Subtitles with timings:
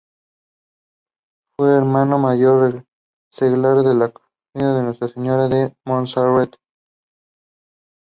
[1.55, 2.85] Fue Hermano Mayor
[3.31, 6.57] seglar de la Cofradía de Nuestra Señora de Monserrate.